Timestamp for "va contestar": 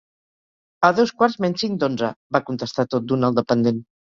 2.39-2.87